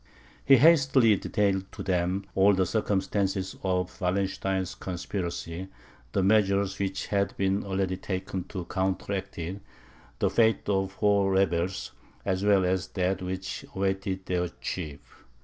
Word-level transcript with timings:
He 0.43 0.57
hastily 0.57 1.15
detailed 1.15 1.71
to 1.73 1.83
them 1.83 2.25
all 2.33 2.53
the 2.55 2.65
circumstances 2.65 3.55
of 3.61 4.01
Wallenstein's 4.01 4.73
conspiracy, 4.73 5.67
the 6.13 6.23
measures 6.23 6.79
which 6.79 7.05
had 7.05 7.37
been 7.37 7.63
already 7.63 7.97
taken 7.97 8.45
to 8.45 8.65
counteract 8.65 9.37
it, 9.37 9.61
the 10.17 10.31
fate 10.31 10.67
of 10.67 10.87
the 10.87 10.95
four 10.95 11.31
rebels, 11.33 11.91
as 12.25 12.43
well 12.43 12.65
as 12.65 12.87
that 12.87 13.21
which 13.21 13.63
awaited 13.75 14.25
their 14.25 14.47
chief. 14.59 15.23